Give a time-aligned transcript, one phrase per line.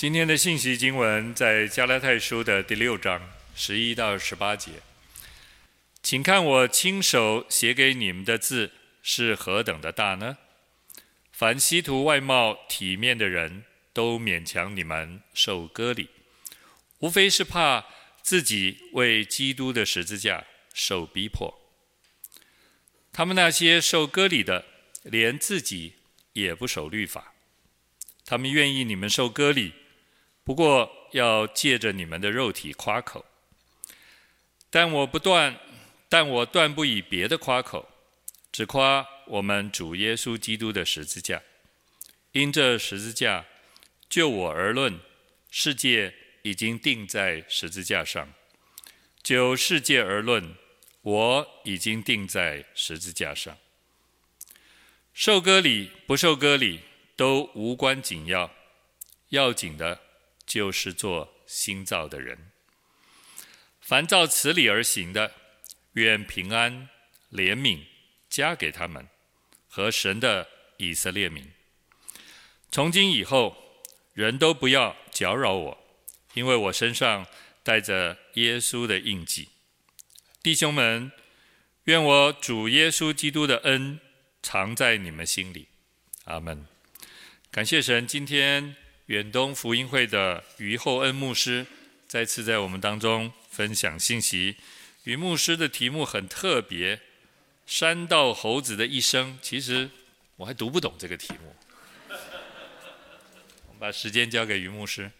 [0.00, 3.20] 今天的信息经文在加拉太书的第六章
[3.54, 4.70] 十一到十八节，
[6.02, 10.38] 请看我亲手写给你们的字是何等的大呢？
[11.30, 16.08] 凡希图外貌体面的人都勉强你们受割礼，
[17.00, 17.84] 无非是怕
[18.22, 21.60] 自己为基督的十字架受逼迫。
[23.12, 24.64] 他们那些受割礼的，
[25.02, 25.96] 连自己
[26.32, 27.34] 也不守律法，
[28.24, 29.74] 他们愿意你们受割礼。
[30.50, 33.24] 不过要借着你们的肉体夸口，
[34.68, 35.56] 但我不断，
[36.08, 37.88] 但我断不以别的夸口，
[38.50, 41.40] 只夸我们主耶稣基督的十字架。
[42.32, 43.44] 因这十字架，
[44.08, 44.98] 就我而论，
[45.52, 48.26] 世界已经钉在十字架上；
[49.22, 50.56] 就世界而论，
[51.02, 53.56] 我已经钉在十字架上。
[55.14, 56.80] 受割礼不受割礼
[57.14, 58.50] 都无关紧要，
[59.28, 60.00] 要紧的。
[60.50, 62.50] 就是做新造的人，
[63.80, 65.32] 凡照此理而行的，
[65.92, 66.88] 愿平安、
[67.30, 67.84] 怜悯
[68.28, 69.06] 加给他们
[69.68, 71.52] 和神的以色列民。
[72.72, 75.78] 从今以后，人都不要搅扰我，
[76.34, 77.24] 因为我身上
[77.62, 79.50] 带着耶稣的印记。
[80.42, 81.12] 弟兄们，
[81.84, 84.00] 愿我主耶稣基督的恩
[84.42, 85.68] 常在你们心里。
[86.24, 86.66] 阿门。
[87.52, 88.74] 感谢神，今天。
[89.10, 91.66] 远东福音会的于厚恩牧师
[92.06, 94.54] 再次在我们当中分享信息。
[95.02, 96.96] 于牧师的题目很特别，
[97.66, 99.32] 《山道猴子的一生》。
[99.42, 99.90] 其实
[100.36, 101.56] 我还读不懂这个题目。
[103.66, 105.10] 我们把时间交给于牧师。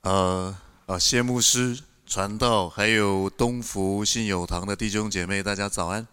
[0.00, 1.78] 呃啊，谢牧师
[2.08, 6.08] 传道，还有东福信友堂的弟兄姐妹，大家早安。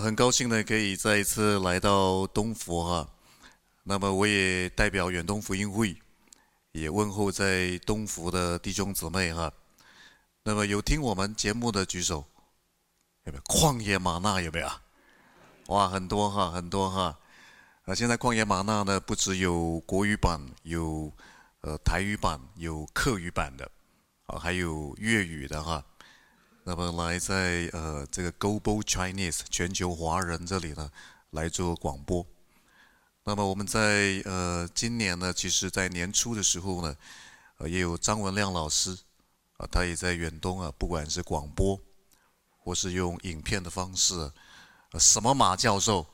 [0.00, 3.06] 很高兴呢，可以再一次来到东福哈。
[3.82, 5.94] 那么我也代表远东福音会，
[6.72, 9.52] 也问候在东福的弟兄姊妹哈。
[10.44, 12.24] 那么有听我们节目的举手，
[13.24, 13.42] 有没有？
[13.44, 14.68] 旷野吗哪有没有？
[15.66, 17.18] 哇，很多哈，很多哈。
[17.84, 21.12] 啊，现在旷野吗哪呢，不只有国语版，有
[21.60, 23.70] 呃台语版，有客语版的，
[24.24, 25.84] 啊，还有粤语的哈。
[26.64, 30.90] 那么来在呃这个 Global Chinese 全球华人这里呢
[31.30, 32.24] 来做广播。
[33.24, 36.96] 那么我们在呃今年呢，其实在年初的时候呢，
[37.58, 38.96] 呃也有张文亮老师
[39.56, 41.80] 啊，他也在远东啊，不管是广播
[42.58, 44.14] 或是用影片的方式，
[44.92, 46.06] 呃什么马教授？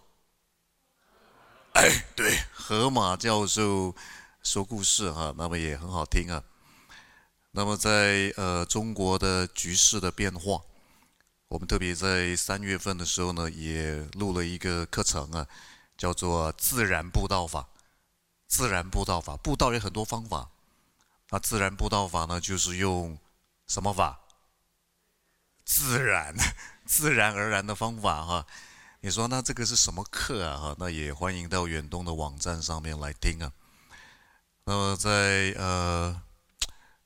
[1.75, 3.95] 哎，对，河马教授
[4.43, 6.43] 说故事哈，那么也很好听啊。
[7.51, 10.61] 那么在呃中国的局势的变化，
[11.49, 15.49] 我们特别在三月份的时候呢，也录了一个课程啊，
[15.97, 17.69] 叫做自然步道法。
[18.47, 20.51] 自然步道法，步道有很多方法，
[21.31, 23.19] 那自然步道法呢，就是用
[23.67, 24.21] 什么法？
[25.65, 26.35] 自然，
[26.87, 28.47] 自然而然的方法哈。
[29.01, 30.57] 你说那这个是什么课啊？
[30.57, 33.53] 哈，那也欢迎到远东的网站上面来听啊。
[34.65, 36.23] 那么在呃。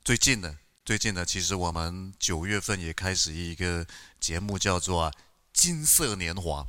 [0.03, 3.87] 最近呢，最近呢，其实我们九月份也开始一个
[4.19, 5.09] 节目，叫做
[5.53, 6.61] 《金色年华》。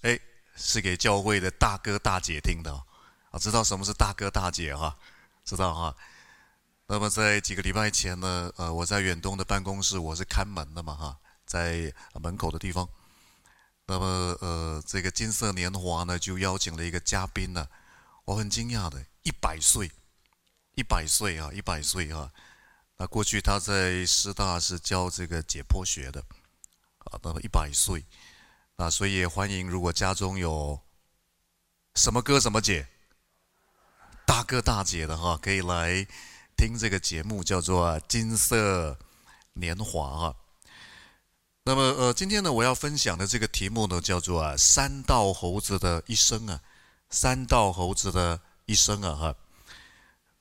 [0.00, 0.18] 哎，
[0.56, 2.72] 是给教会的大哥大姐听的
[3.30, 4.96] 啊，知道什么是大哥大姐哈？
[5.44, 5.94] 知道哈？
[6.86, 12.88] 那么在几个礼拜前呢，呃，我在远东的办公室，我是看门的嘛哈，在门口的地方。
[13.84, 14.06] 那么
[14.40, 17.68] 呃，这个《金色年华》呢，就邀请了一个嘉宾呢，
[18.24, 19.90] 我很惊讶的，一百岁。
[20.76, 22.30] 一百岁啊，一百岁啊！
[22.98, 26.20] 那过去他在师大是教这个解剖学的，
[26.98, 28.04] 啊，那么一百岁，
[28.76, 30.78] 啊，所以也欢迎如果家中有
[31.94, 32.86] 什么哥什么姐，
[34.26, 36.06] 大哥大姐的哈，可以来
[36.58, 38.98] 听这个节目，叫做《金色
[39.54, 40.36] 年华》哈。
[41.62, 46.60] 那么呃，今天呢，我要分享的这个题目呢，叫做啊，山道猴子的一生啊，
[47.08, 49.34] 三道猴子的一生啊哈。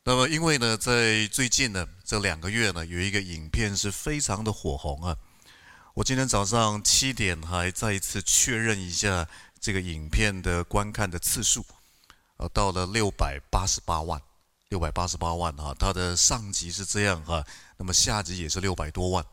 [0.08, 5.18] 那么，因为呢，在最近呢这两个月呢，有一个影片是非常的火红啊。
[5.96, 9.28] 我今天早上七点还再一次确认一下
[9.60, 11.66] 这个影片的观看的次数，
[12.38, 14.22] 呃，到了六百八十八万，
[14.70, 15.76] 六百八十八万哈。
[15.80, 17.44] 它的上集是这样哈，
[17.78, 19.26] 那么下集也是六百多万，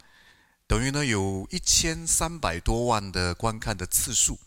[0.66, 4.38] 等于呢有一千三百多万的观看的次数。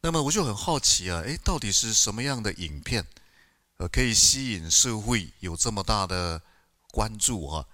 [0.00, 3.04] 那么我就很好奇啊，诶，到底是什么样的影片？
[3.80, 6.42] 呃，可以吸引社会有这么大的
[6.90, 7.66] 关注哈。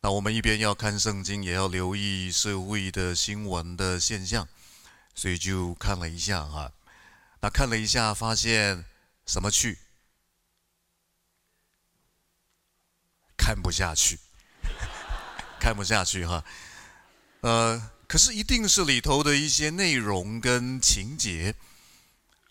[0.00, 4.46] 那我们一边要看圣经，也要留意社会的新闻的现象，
[5.16, 6.70] 所以就看了一下哈。
[7.40, 8.84] 那看了一下，发现
[9.26, 9.78] 什么去？
[13.36, 14.20] 看不下去，
[15.58, 16.44] 看不下去哈。
[17.40, 21.56] 呃，可是一定是里头的一些内容跟情节，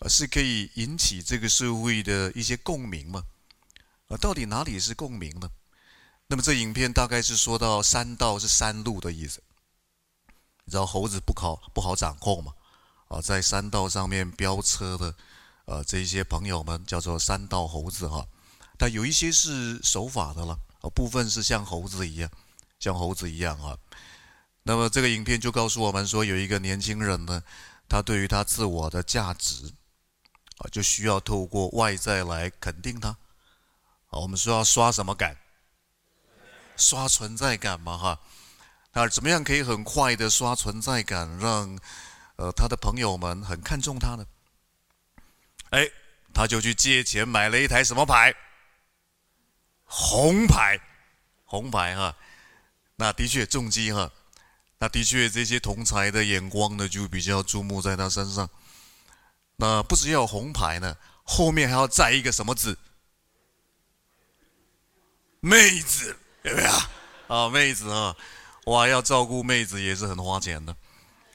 [0.02, 3.22] 呃，是可以引起这个社会的一些共鸣嘛？
[4.08, 5.48] 啊，到底哪里是共鸣呢？
[6.26, 9.40] 那么这影片大概是说到山道是山路的意思。
[10.64, 12.52] 你知道猴子不好不好掌控嘛？
[13.06, 15.14] 啊，在山道上面飙车的，
[15.66, 18.26] 呃，这些朋友们叫做山道猴子哈。
[18.76, 22.28] 但有一些是守法的了，啊，部分是像猴子一样，
[22.80, 23.78] 像猴子一样啊。
[24.64, 27.44] 那么这个影片就告诉我们说，有一个年轻人呢，
[27.88, 29.72] 他对于他自我的价值，
[30.62, 33.08] 啊，就需要透过外在来肯定他。
[33.08, 35.36] 啊，我们说要刷什么感？
[36.76, 38.18] 刷存在感嘛，哈。
[38.92, 41.78] 那怎么样可以很快的刷存在感，让
[42.36, 44.24] 呃他的朋友们很看重他呢？
[45.70, 45.88] 哎，
[46.34, 48.34] 他就去借钱买了一台什么牌？
[49.84, 50.78] 红牌，
[51.44, 52.14] 红牌哈。
[52.96, 54.10] 那的确重击哈。
[54.78, 58.48] 那的确这些同侪的眼光呢，就比较注目在他身上。
[59.56, 62.78] 那不只要红牌呢，后面还要再一个什么字？
[65.40, 66.70] 妹子，有没有？
[67.34, 68.16] 啊，妹子啊，
[68.66, 70.76] 哇，要照顾妹子也是很花钱的，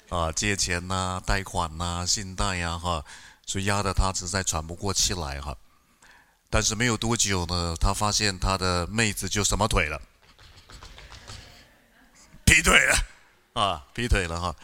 [0.10, 3.04] 啊，借钱呐、贷款呐、信贷呀，哈，
[3.46, 5.58] 所以压得他实在喘不过气来哈。
[6.50, 10.02] 但是没有多久呢，他发现他的妹子就什么腿了，
[12.46, 14.56] 劈腿了，啊，劈腿了哈。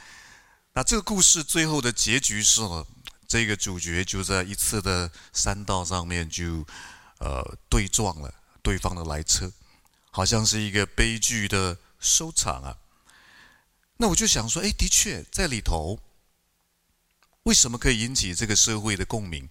[0.71, 2.85] 那这个故事最后的结局是呢，
[3.33, 6.63] 这个主角就在一次的山道上面就，
[7.17, 8.31] 呃，对撞了。
[8.61, 9.51] 对方的来车，
[10.11, 12.77] 好像是一个悲剧的收场啊。
[13.97, 15.99] 那我就想说，哎，的确在里头，
[17.41, 19.49] 为什么可以引起这个社会的共鸣？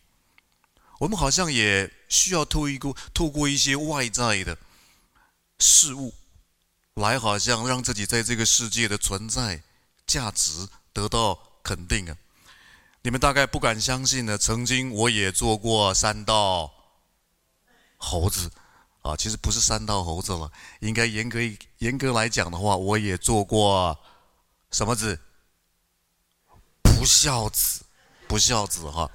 [1.00, 4.56] 我们好像也需要透过透过一些外在的
[5.58, 6.14] 事物，
[6.94, 9.64] 来好像让自己在这个世界的存在
[10.06, 12.16] 价值得到肯定啊。
[13.02, 16.72] 你们大概不敢相信呢，曾经我也做过三道
[17.96, 18.50] 猴子。
[19.02, 21.40] 啊，其实不是三道猴子了，应该严格
[21.78, 23.98] 严格来讲的话，我也做过
[24.70, 25.18] 什么字？
[26.84, 27.84] 不孝子，
[28.28, 29.10] 不孝子哈。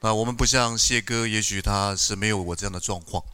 [0.00, 3.24] 那我们不像谢哥，也许他是没有我这样的状况。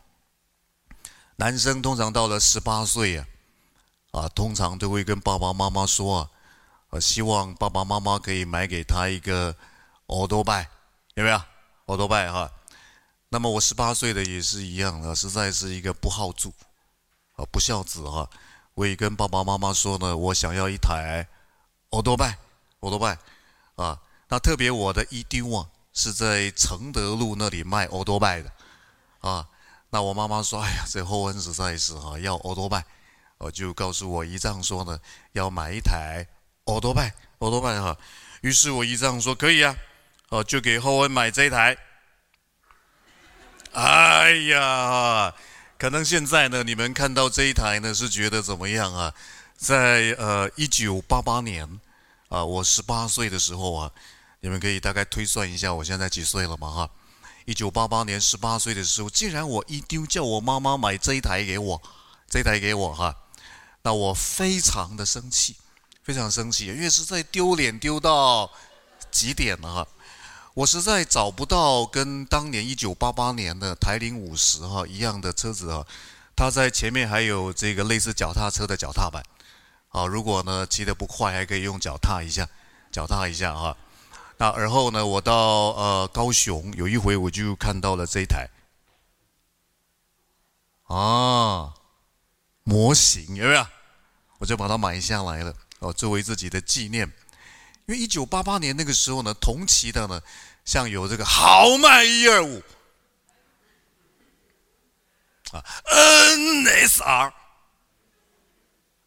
[1.34, 3.26] 男生通常到了十八岁啊，
[4.12, 6.30] 啊，通常都会跟爸爸妈妈说，
[6.92, 9.56] 呃，希望爸爸妈妈可以买给他一个
[10.08, 10.68] 欧多拜，
[11.14, 11.42] 有没有？
[11.86, 12.50] 欧多拜哈。
[13.30, 16.52] 那么我十八岁的也是一样的，实在是一个不好住，
[17.36, 18.28] 啊，不孝子哈。
[18.74, 21.26] 我也跟爸爸妈妈说呢，我想要一台
[21.88, 22.36] 欧多拜，
[22.80, 23.16] 欧多拜，
[23.76, 23.98] 啊，
[24.28, 28.52] 那特别我的姨丢啊是在承德路那里卖欧多拜的，
[29.20, 29.48] 啊，
[29.88, 32.84] 那我妈妈说，哎呀，这后恩实在是哈，要欧多拜，
[33.38, 35.00] 我就告诉我姨丈说呢，
[35.32, 36.26] 要买一台
[36.64, 37.96] 欧多拜，欧多拜哈。
[38.42, 39.76] 于是我姨丈说可以啊，
[40.28, 41.76] 哦，就给后文买这一台。
[43.72, 45.32] 哎呀，
[45.78, 49.12] 可能现在呢，你们看到这一台呢，是觉得怎么样啊？
[49.56, 51.80] 在呃一九八八年
[52.28, 53.90] 啊，我十八岁的时候啊，
[54.40, 56.70] 你们可以大概推算一下，我现在几岁了嘛？
[56.70, 56.90] 哈，
[57.44, 61.80] 一九八八年十八岁的时候，竟然我一丢叫我妈妈买这一台给我，
[62.28, 63.16] 这一台给我哈，
[63.82, 65.56] 那我非常的生气，
[66.02, 68.50] 非常生气，因为实在丢脸丢到
[69.10, 69.88] 极点了哈。
[70.54, 75.86] 我实在找不到跟当年一九八八年的台铃五十哈一样的车子哈，
[76.36, 79.22] 它在前面还有这个类似脚踏车的脚踏板，
[79.88, 82.46] 啊，如果呢骑得不快，还可以用脚踏一下，
[82.90, 83.76] 脚踏一下哈。
[84.38, 88.48] 那而后呢，我到呃高雄有一回我就看到了这一台，
[90.88, 91.72] 啊，
[92.64, 93.66] 模型有没有？
[94.38, 97.06] 我就把它买下来了哦，作为自己的纪念。
[97.86, 100.22] 因为一九八八年那个时候呢，同期的呢，
[100.64, 102.62] 像有这个豪迈一二五
[105.50, 107.32] 啊，NSR、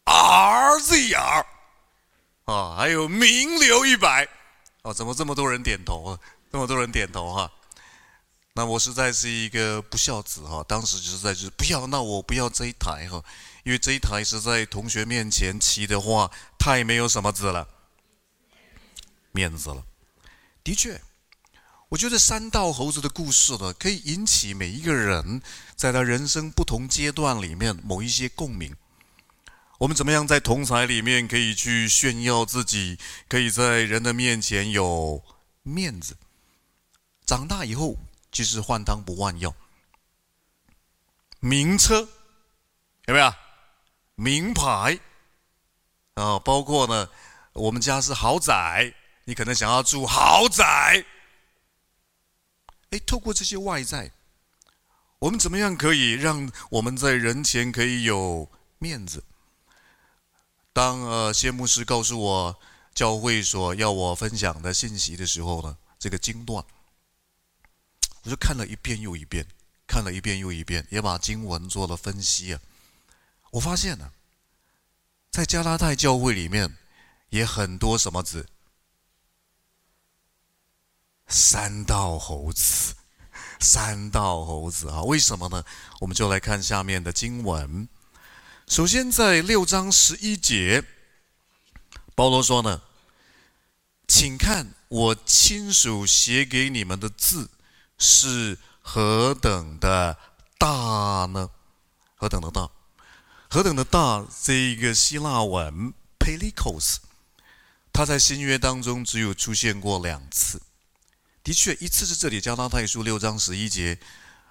[0.03, 1.45] RZR
[2.45, 4.27] 啊，还有名流一百
[4.83, 6.19] 啊，怎么这么多人点头啊？
[6.51, 7.51] 这么多人点头哈、
[8.57, 13.21] 那我实在是一个不孝子哈、当时实在是不要，那我不要这一台哈、
[13.65, 17.67] 因为这一台是在同学面前骑的话，太没有什么子了。
[19.33, 19.83] 面子了，
[20.63, 21.01] 的确，
[21.89, 25.41] 我觉得三道猴子的故事呢，可以引起每一个人
[25.75, 28.73] 在他人生不同阶段里面某一些共鸣。
[29.79, 32.97] 我们怎么样在同才里面可以去炫耀自己，
[33.27, 35.21] 可以在人的面前有
[35.63, 36.15] 面子？
[37.25, 37.97] 长大以后
[38.35, 39.55] 其实换汤不换药。
[41.39, 42.05] 名车
[43.05, 43.33] 有没有？
[44.15, 44.99] 名牌
[46.15, 47.09] 啊，包括呢，
[47.53, 51.05] 我们家是豪宅，你可能想要住豪宅。
[52.89, 54.11] 哎，透过这些外在，
[55.19, 59.23] 我们怎么样可以让我们在人前可以有面子？
[60.73, 62.59] 当呃谢牧师告诉我
[62.93, 66.61] 教会所要我分享的信息的时候呢，这个经段，
[68.25, 69.45] 我就看了一遍又一遍，
[69.87, 72.59] 看了一遍又一遍，也把经文做了分析啊。
[73.51, 74.11] 我发现呢，
[75.31, 76.75] 在加拉太教会里面
[77.29, 78.47] 也很多什么字。
[81.27, 82.95] 三道猴子，
[83.59, 85.03] 三道猴子啊！
[85.03, 85.63] 为什么呢？
[85.99, 87.87] 我们就来看下面的经文。
[88.67, 90.83] 首先，在六章十一节，
[92.15, 92.81] 保罗说呢
[94.07, 97.49] ：“请看我亲手写给你们的字
[97.97, 100.17] 是何等的
[100.57, 101.49] 大呢？
[102.15, 102.69] 何等的大？
[103.49, 104.25] 何等的大？
[104.43, 106.97] 这一个希腊文 pelikos，
[107.93, 110.61] 它在新约当中只有出现过两次。”
[111.43, 113.99] 的确，一次是这里加拉太书六章十一节，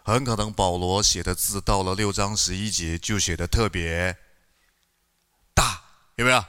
[0.05, 4.17] 很可能保罗写的字到了六章十一节就写的特别
[5.53, 5.83] 大，
[6.15, 6.45] 有没有？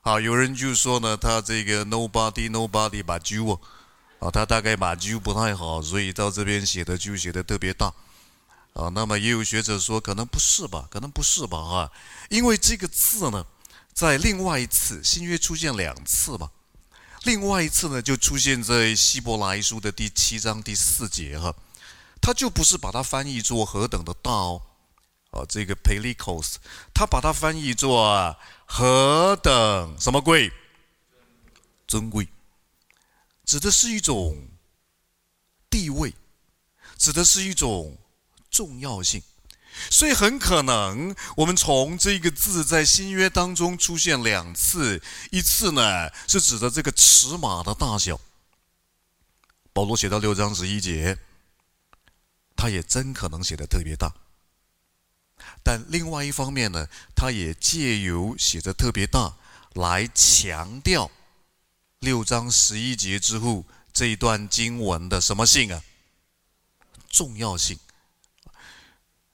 [0.00, 3.60] 好，有人就说呢，他这个 nobody nobody but you
[4.24, 7.92] 啊，他大概把 you 不太好，所以到这边写的就写的特别大。
[8.72, 8.88] 啊。
[8.94, 11.92] 那么也有学者说，可能不是吧，可能不是吧啊，
[12.30, 13.44] 因为这个字呢，
[13.92, 16.50] 在另外一次新约出现两次吧。
[17.24, 21.54] 另外一次呢，就出现在希伯来书的第七章第四节哈，
[22.22, 24.62] 他就不是把它翻译作何等的大哦，
[25.32, 26.54] 啊，这个 pelikos，
[26.94, 30.50] 他把它翻译作何等什么贵，
[31.86, 32.26] 尊贵，
[33.44, 34.48] 指的是一种
[35.68, 36.14] 地位，
[36.96, 37.96] 指的是一种
[38.50, 39.22] 重要性。
[39.90, 48.20] 所以很可能，我们从这个字在新约当中出现两次，一次呢是指的这个尺码的大小。
[49.72, 51.18] 保罗写到六章十一节，
[52.54, 54.14] 他也真可能写的特别大。
[55.64, 56.86] 但另外一方面呢，
[57.16, 59.34] 他也借由写的特别大
[59.72, 61.10] 来强调
[62.04, 65.82] 六章十一节之后这一段经文的什么性啊？
[67.08, 67.78] 重要性。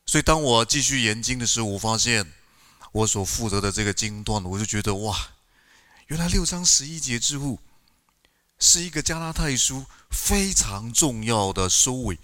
[0.06, 2.32] 所以，当我继续研经的时候，我发现
[2.92, 5.30] 我所负责的这个经段，我就觉得哇，
[6.06, 7.58] 原来六章十一节之后
[8.58, 12.18] 是一个加拉太书非常重要的收尾。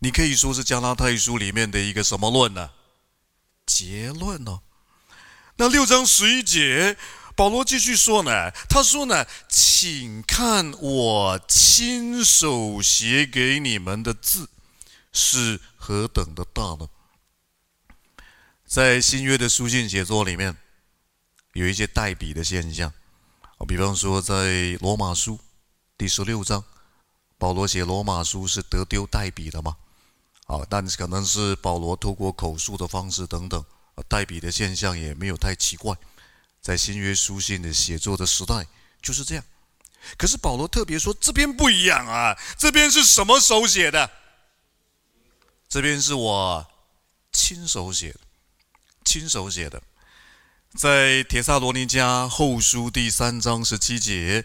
[0.00, 2.70] 你可以说是加拉太书里面的一个什么论呢？
[3.64, 4.60] 结论呢？
[5.56, 6.96] 那六章十一节，
[7.34, 14.48] 保罗继续说呢，他说呢，请看我亲手写给你们的字
[15.12, 16.88] 是何等的大呢？
[18.66, 20.56] 在新约的书信写作里面，
[21.52, 22.92] 有一些代笔的现象，
[23.66, 25.38] 比方说在罗马书
[25.98, 26.64] 第十六章，
[27.38, 29.76] 保罗写罗马书是得丢代笔的嘛，
[30.46, 33.64] 啊，但是可能是保罗透过口述的方式等等，
[34.08, 35.94] 代笔的现象也没有太奇怪，
[36.62, 38.66] 在新约书信的写作的时代
[39.02, 39.44] 就是这样。
[40.16, 44.10] 可是保罗特别说这边不一样啊，这边是什么手写的？
[45.68, 46.66] 这边是我
[47.32, 48.20] 亲手写的。
[49.04, 49.82] 亲手写的，
[50.76, 54.44] 在帖撒罗尼迦后书第三章十七节，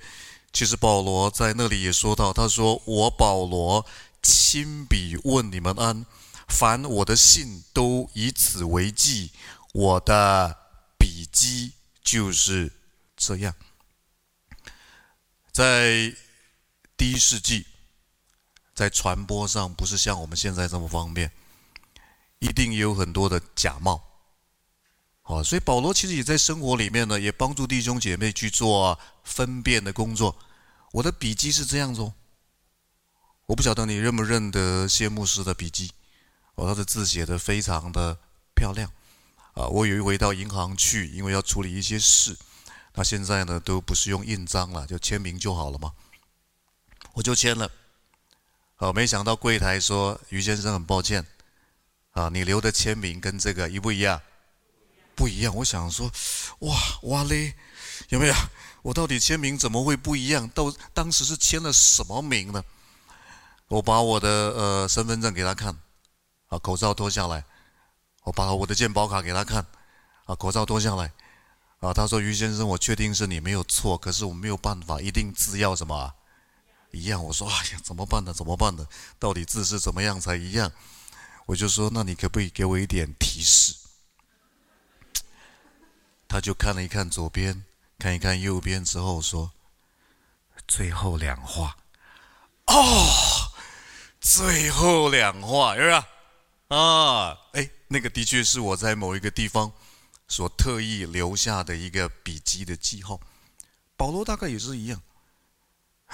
[0.51, 3.85] 其实保罗在那里也说到，他说：“我保罗
[4.23, 6.07] 亲笔问你们安，
[6.47, 9.31] 凡我的信都以此为记，
[9.73, 10.57] 我的
[10.97, 11.73] 笔迹
[12.07, 12.71] 就是
[13.17, 13.53] 这样。”
[15.51, 16.15] 在
[16.95, 17.65] 第一世纪，
[18.73, 21.29] 在传播上不是像我们现在这么方便，
[22.39, 24.01] 一定有很多的假冒。
[25.23, 30.37] 好，所以保罗其实也在生活里面呢，也帮助弟兄姐妹去做分辨的工作。
[30.93, 32.13] 我的笔记是这样子哦，
[33.47, 35.91] 我不晓得你认不认得谢牧师的笔记，
[36.55, 38.17] 哦，他的字写的非常的
[38.55, 38.89] 漂亮。
[39.57, 42.37] 啊，我有一回到银行去，因为要处理一些事，
[42.93, 45.93] 那现在呢都不是用印章了，就签名就好了嘛，
[47.13, 47.71] 我就签了。
[48.75, 51.25] 好，没想到柜台说于先生很抱歉，
[52.11, 54.21] 啊，你留的签名跟这个一不一样？
[55.15, 56.11] 不一样，我想说，
[56.59, 57.55] 哇哇嘞，
[58.09, 58.35] 有没有？
[58.83, 60.47] 我到底签名怎么会不一样？
[60.49, 62.63] 到当时是签了什么名呢？
[63.69, 65.75] 我把我的呃身份证给他看，
[66.49, 67.43] 啊，口罩脱下来，
[68.27, 69.65] 我把我的健保卡给他看，
[70.25, 71.13] 啊，口罩脱下来，
[71.79, 76.13] 啊，他说于先生，我确定是你没有错，可是我没有办法，一定字要什么？
[76.91, 77.23] 一样。
[77.23, 78.33] 我说：“哎呀，怎么办呢？
[78.33, 78.85] 怎么办呢？
[79.17, 80.69] 到底字是怎么样才一样？”
[81.47, 83.73] 我就说：“那你可不可以给我一点提示？”
[86.27, 87.63] 他就看了一看左边，
[87.97, 89.53] 看一看右边之后说
[90.67, 91.77] ：“最后两画。”
[92.67, 93.07] 哦，
[94.19, 96.03] 最后两画是不是？
[96.75, 99.71] 啊，哎，那个的确是我在某一个地方
[100.27, 103.19] 所特意留下的一个笔记的记号。
[103.95, 105.01] 保罗大概也是一样。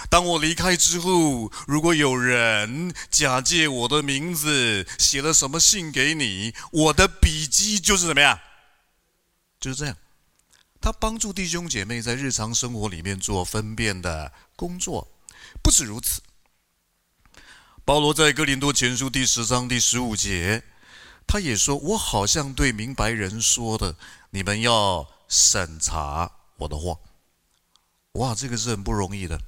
[0.09, 8.39] 当我离开之后，如果有人假借我的名字写了什么信给你，我的笔记就是怎么样？
[9.59, 9.95] 就是这样。
[10.81, 15.07] 他帮助弟兄姐妹在日常生活里面做分辨的工作。
[15.61, 16.21] 不止如此。
[17.85, 20.63] 保罗在哥林多前书第十章第十五节，
[21.25, 23.95] 他也说：“我好像对明白人说的，
[24.29, 26.97] 你们要审查我的话。”
[28.13, 29.41] 哇，这个是很不容易的。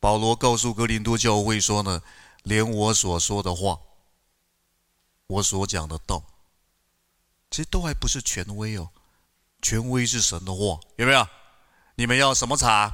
[0.00, 2.02] 保罗告诉格林多教会说呢，
[2.42, 3.78] 连我所说的话，
[5.28, 6.24] 我所讲的道，
[7.50, 8.90] 其实都还不是权威哦，
[9.62, 11.26] 权威是神的话，有没有？
[11.94, 12.92] 你们要什么查？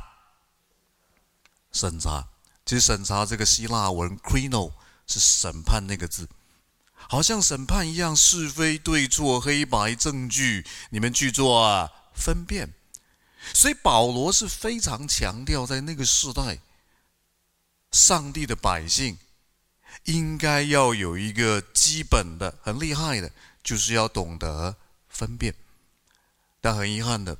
[1.72, 2.28] 审查。
[2.64, 4.70] 其实审查这个希腊文 krino
[5.06, 6.28] 是审判那个字，
[7.12, 12.72] 好像审判一样，是非对错、黑白证据，你们去做啊分辨。
[13.52, 16.58] 所以保罗是非常强调，在那个时代，
[17.90, 19.18] 上帝的百姓
[20.04, 23.30] 应该要有一个基本的、很厉害的，
[23.62, 24.74] 就是要懂得
[25.10, 25.54] 分辨。
[26.62, 27.36] 但很遗憾的，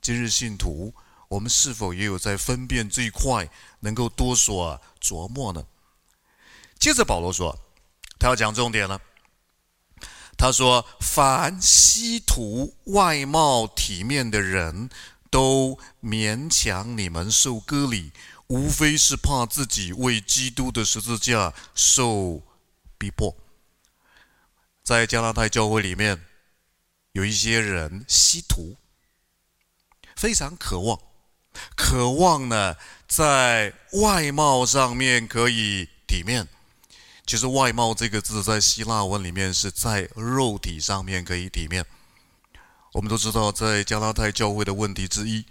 [0.00, 0.94] 今日信徒。
[1.26, 5.66] 我们是否也有在分辨这一块能够多所琢磨呢？
[6.78, 7.58] 接着保罗说，
[8.16, 9.00] 他要讲重点了。
[10.38, 14.88] 他说：“凡希图外貌体面的人
[15.30, 18.12] 都勉强你们受割礼，
[18.46, 22.40] 无非是怕自己为基督的十字架受
[22.96, 23.36] 逼迫。”
[24.84, 26.24] 在加拿大教会里面，
[27.12, 28.76] 有一些人希图，
[30.14, 30.98] 非常渴望。
[31.76, 32.76] 渴望呢，
[33.08, 36.46] 在外貌上面可以体面。
[37.28, 41.84] 其实“外貌”这个字在希腊文里面是在肉体上面可以体面。
[42.94, 45.44] 我们都知道，在加拉太教会的问题之一，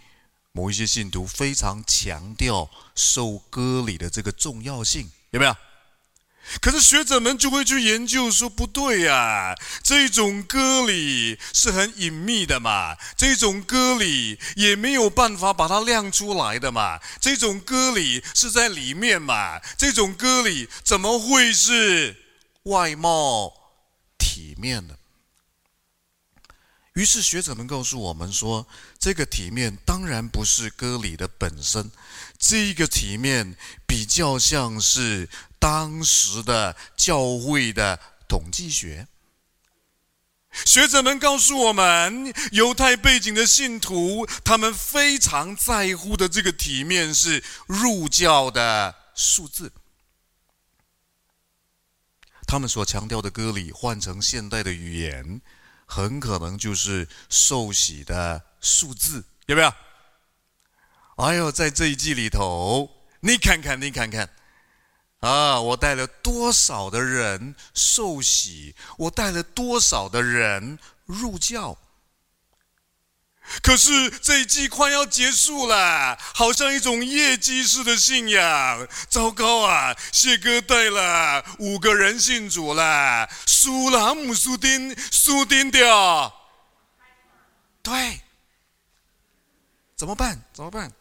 [0.53, 5.55] 某一些信徒非常强调受割礼的这个重要性，有没有？
[6.61, 22.15] 可是学者们就会去研究说，不对呀，这种割礼是很隐秘的嘛，这种割礼也没有办法把它亮出来的嘛，这种割礼是在里面嘛，这种割礼怎么会是
[22.63, 23.53] 外貌
[24.17, 24.97] 体面的？
[26.93, 28.65] 于是学者们告诉我们说，
[28.97, 31.91] 这个体面当然不是割礼的本身，
[32.39, 33.55] 这个体面
[33.85, 35.27] 比较像是。
[35.59, 39.07] 当时的教会的统计学，
[40.65, 49.71] 学者们告诉我们，犹太背景的信徒，他们非常在乎的这个体面是入教的数字。
[52.47, 55.41] 他们所强调的割礼，换成现代的语言，
[55.85, 59.73] 很可能就是受洗的数字，有没有？
[61.17, 62.89] 哎呦，在这一季里头，
[63.21, 64.29] 你看看，你看看。
[65.19, 65.59] 啊！
[65.59, 68.75] 我带了多少的人受洗？
[68.97, 71.75] 我带了多少的人入教？
[73.63, 78.87] 可是这一季快要结束了，好像一种业绩式的信仰。
[79.09, 79.95] 糟糕啊！
[80.11, 86.31] 谢哥带了五个人信主了，苏拉姆苏丁苏丁掉。
[87.81, 88.21] 对，
[89.95, 90.43] 怎么办？
[90.53, 90.91] 怎么办？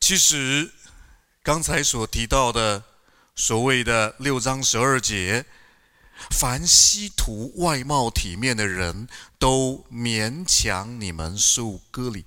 [0.00, 0.72] 其实。
[1.50, 2.84] 刚才所提到的
[3.34, 5.44] 所谓的六章十二节，
[6.30, 12.24] 凡希图外貌体面的人都勉强你们受割礼。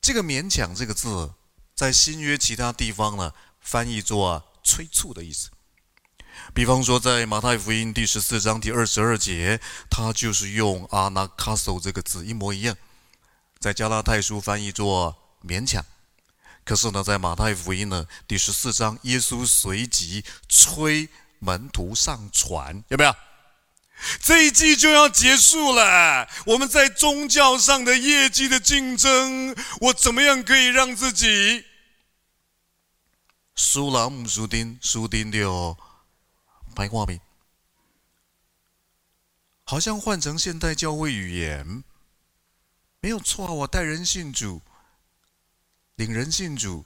[0.00, 1.34] 这个“勉强”这个字，
[1.74, 5.50] 在新约其他地方呢，翻译作催促的意思。
[6.54, 9.60] 比方说，在马太福音第十四章第二十二节，
[9.90, 12.74] 他就是用 “anakaso” 这个字一模一样。
[13.58, 15.14] 在加拉太书翻译作
[15.46, 15.84] “勉强”。
[16.64, 21.08] 可是呢，在马太福音呢第十四章，耶稣随即催
[21.40, 23.14] 门徒上船，有没有？
[24.20, 31.64] 这一季就要结束了，我们在宗教上的业绩的竞争，我怎么样可以让自己？
[33.54, 35.76] 苏朗姆苏丁苏丁的哦，
[36.74, 37.20] 白话名，
[39.64, 41.84] 好像换成现代教会语言，
[43.00, 44.62] 没有错，我带人信主。
[46.02, 46.84] 领人信主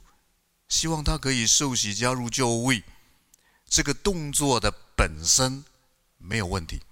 [0.68, 2.85] 希望他可以受洗加入教会，
[3.66, 5.64] 这个动作的本身
[6.18, 6.83] 没有问题。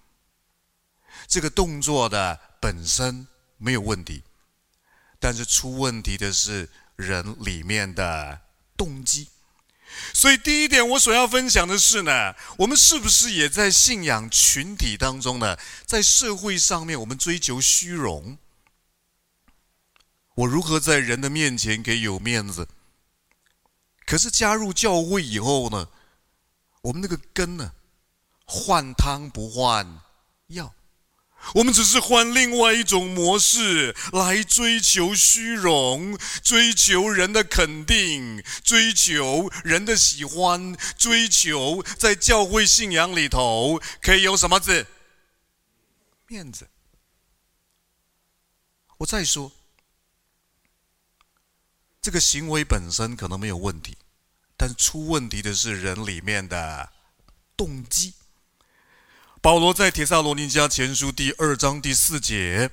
[1.28, 4.22] 这个动作的本身没有问题，
[5.20, 8.40] 但是出问题的是人里面的
[8.74, 9.28] 动机。
[10.14, 15.58] 所以第一点，我所要分享的是呢，我们是不是也在信仰群体当中呢？
[15.84, 18.38] 在社会上面，我们追求虚荣。
[20.35, 22.68] 我如何在人的面前给有面子？
[24.05, 25.88] 可是加入教会以后呢，
[26.83, 27.73] 我们那个根呢，
[28.44, 30.01] 换汤不换
[30.49, 30.75] 药。
[31.57, 44.87] 我们只是换另外一种模式来追求虚荣，追求人的肯定，追求人的喜欢，追求在教会信仰里头可以有什么字？
[46.27, 46.66] 面子。
[48.97, 49.53] 我再说，
[52.04, 53.96] 这个行为本身可能没有问题，
[54.58, 56.90] 但出问题的是人里面的
[57.56, 58.12] 动机。
[59.40, 62.70] 保罗在帖撒罗尼迦前书第二章第四节，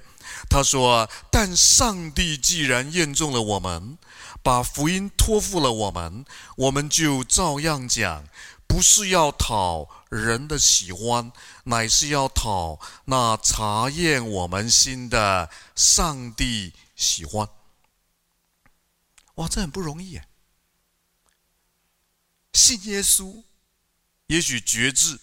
[0.49, 3.97] 他说：“但上帝既然验中了我们，
[4.43, 6.25] 把福音托付了我们，
[6.57, 8.25] 我们就照样讲，
[8.67, 11.31] 不是要讨人的喜欢，
[11.63, 17.47] 乃是要讨那查验我们心的上帝喜欢。”
[19.35, 20.27] 哇，这很不容易耶！
[22.53, 23.43] 信耶稣，
[24.27, 25.19] 也许觉知。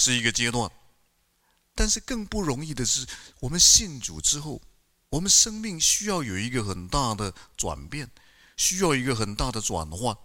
[0.00, 0.70] 是一个阶段，
[1.74, 3.04] 但是更不容易的是，
[3.40, 4.62] 我们信主之后，
[5.08, 8.08] 我们生命需要有一个很大的转变，
[8.56, 10.16] 需要一个很大的转换，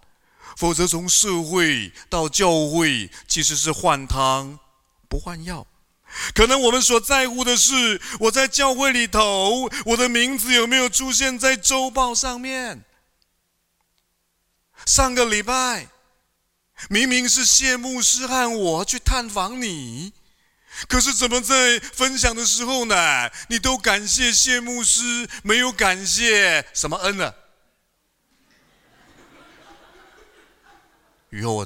[0.55, 4.59] 否则从社会到教会其实是换汤
[5.09, 5.65] 不换药。
[6.34, 12.84] 可能我们所在乎的是，我在教会里头，我的名字有没有出现在周报上面？
[14.86, 15.88] 上个礼拜。
[16.89, 20.12] 明明是谢牧师和我去探访你，
[20.89, 23.32] 可是怎么在分享的时候呢？
[23.47, 27.34] 你都感谢谢牧师，没有感谢什么恩呢？
[31.30, 31.65] 雨后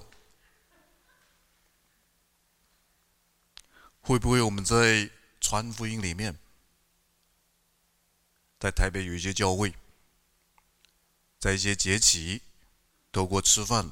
[4.07, 5.09] 会不会我们在
[5.41, 6.39] 传福音里面，
[8.57, 9.75] 在台北有一些教会，
[11.37, 12.39] 在一些节期，
[13.11, 13.91] 透过吃饭。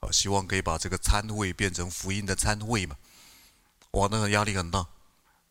[0.00, 2.98] 啊，希望可以把这个餐会变成福音的餐会嘛？
[3.92, 4.86] 哇，那个压力很大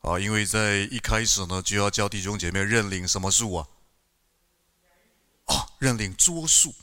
[0.01, 0.19] 啊！
[0.19, 3.67] 因为在一开始呢，就要教弟兄姐妹认领什么数啊？
[5.45, 6.75] 哦，认领桌数，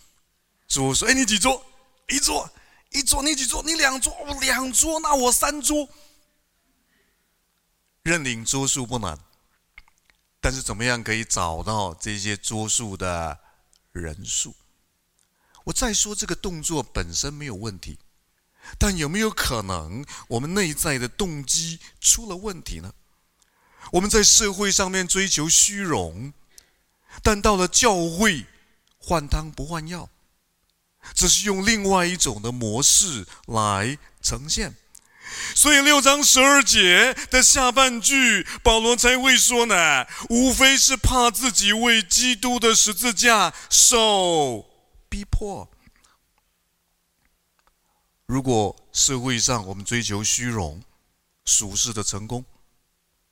[0.66, 1.06] 桌数。
[1.06, 1.64] 哎，你几桌？
[2.08, 2.50] 一桌，
[2.90, 3.22] 一桌。
[3.22, 3.62] 你几桌？
[3.62, 4.98] 你两桌，哦，两桌。
[4.98, 5.88] 那我三桌。
[8.04, 9.18] 认领桌数不难，
[10.38, 13.40] 但是怎么样可以找到这些桌数的
[13.92, 14.54] 人数？
[15.64, 17.98] 我再说这个动作本身没有问题，
[18.78, 22.92] 但有没有可能我们内在的动机出了问题呢？
[23.92, 26.34] 我们在社会上面追求虚荣，
[27.22, 28.44] 但到了教会
[28.98, 30.10] 换汤不换药，
[31.14, 34.76] 只是用另外一种的模式来呈现。
[35.54, 44.66] 所以六章十二节的下半句，保罗才会说呢，无非是怕自己为基督的十字架受。
[45.08, 45.70] 逼迫。
[48.26, 50.82] 如果社会上我们追求虚荣、
[51.44, 52.44] 俗世的成功，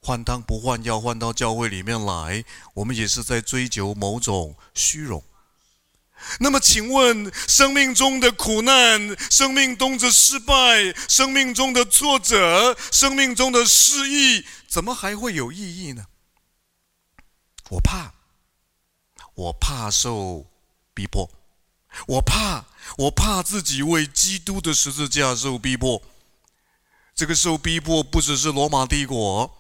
[0.00, 5.24] 换汤不换药，换到教会里面来，我们也是在追求某种虚荣。
[6.40, 16.06] 那么，请问，生命中的苦难、生命中的失败、生命中的挫折、生命中的失意，怎么还会有意义呢？
[17.70, 18.12] 我怕，
[19.35, 20.46] 我怕受
[20.94, 21.30] 逼迫。
[22.06, 22.64] 我怕，
[22.96, 26.02] 我怕自己为基督的十字架受逼迫。
[27.14, 29.54] 这个受逼迫不只是罗马帝国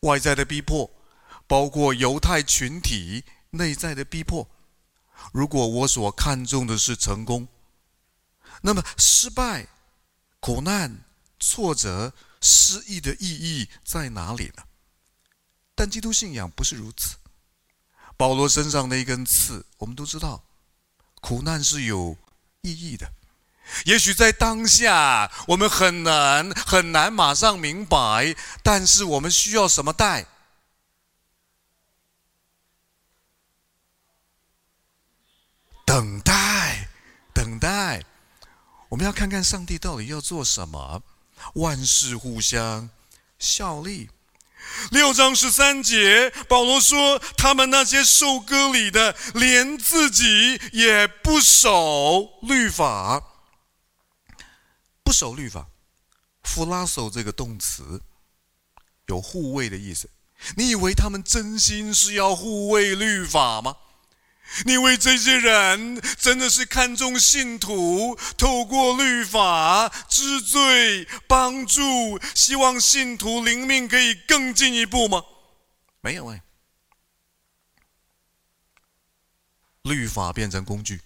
[0.00, 0.90] 外在的逼迫，
[1.46, 4.48] 包括犹太群体内在的逼迫。
[5.32, 7.48] 如果我所看重的是成功，
[8.62, 9.66] 那么失败、
[10.40, 11.04] 苦难、
[11.38, 14.62] 挫折、失意的意义在哪里呢？
[15.74, 17.16] 但基督信仰不是如此。
[18.16, 20.42] 保罗身上那一根刺，我们都知道。
[21.20, 22.16] 苦难是有
[22.62, 23.12] 意义的，
[23.84, 30.26] 也许在当下我们很难很难马上明白，但是我们需要什么带？
[35.98, 36.88] 等待，
[37.34, 38.04] 等待。
[38.88, 41.02] 我们要看看上帝到底要做什么。
[41.54, 42.88] 万事互相
[43.36, 44.08] 效力，
[44.92, 53.20] 六章十三节，保罗说：“他们那些受割礼的，连自己也不守律法，
[55.02, 55.66] 不守律法。
[56.44, 58.00] 弗拉索这个动词
[59.06, 60.08] 有护卫的意思。
[60.56, 63.74] 你以为他们真心是要护卫律法吗？”
[64.64, 75.24] 你为这些人真的是看重信徒透过律法知罪、帮助，希望信徒灵命可以更进一步吗？
[76.00, 76.42] 没有哎。
[79.82, 81.00] 律法变成工具，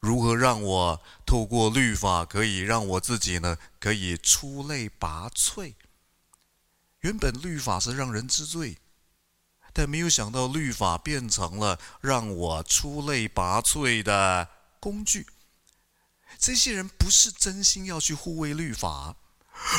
[0.00, 3.58] 如何让我透过律法可以让我自己呢？
[3.78, 5.74] 可以出类拔萃。
[7.00, 8.78] 原本律法是让人知罪。
[9.76, 15.26] 但没有想到，律法变成了让我出类拔萃的工具。
[16.38, 19.16] 这些人不是真心要去护卫律法，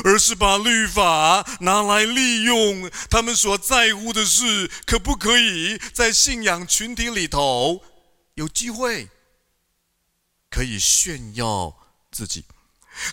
[0.03, 2.91] 而是把律法拿来利用。
[3.09, 7.81] 他们所在乎的是，可不可以在信仰群体里头
[8.33, 9.09] 有机会
[10.49, 11.73] 可以炫耀
[12.11, 12.43] 自己。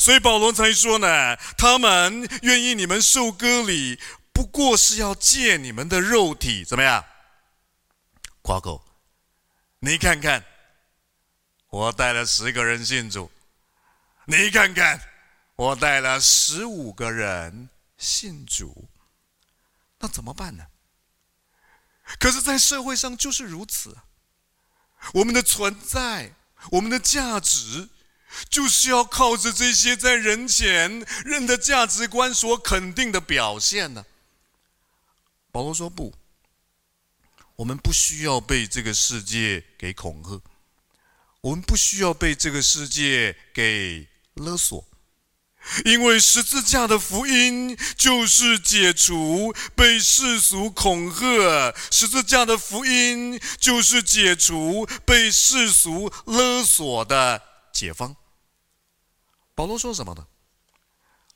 [0.00, 4.00] 所以保罗才说呢，他们愿意你们受割礼。
[4.32, 7.04] 不过是要借你们的肉体怎么样？
[8.42, 8.84] 夸口，
[9.78, 10.44] 你看看，
[11.68, 13.30] 我带了十个人信主，
[14.24, 15.00] 你看看，
[15.54, 18.88] 我带了十五个人信主，
[19.98, 20.66] 那怎么办呢？
[22.18, 23.96] 可是，在社会上就是如此，
[25.14, 26.34] 我们的存在，
[26.72, 27.88] 我们的价值，
[28.50, 34.04] 就是要靠着这些在人前人的价值观所肯定的表现呢。
[35.52, 36.14] 保罗说：“不，
[37.56, 40.42] 我们不需要被这个世界给恐吓，
[41.42, 44.82] 我们不需要被这个世界给勒索，
[45.84, 57.42] 因为十字架的福音就是解除被世俗恐吓，十字架的福音就是解除被世俗勒索的
[57.74, 58.16] 解方。”
[59.54, 60.26] 保罗说什么呢？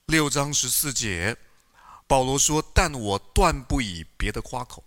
[0.07, 1.37] 六章十四节。
[2.07, 4.85] 保罗说：“但我断不以别的夸口，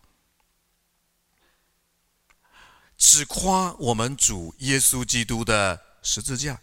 [2.97, 6.61] 只夸我们主耶稣基督的十字架。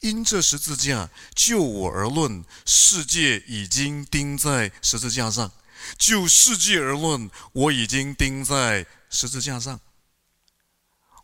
[0.00, 5.48] 因这十字架，就我而论，世界已经钉在十字架上；
[5.96, 9.80] 就世界而论，我已经钉在十字架上。”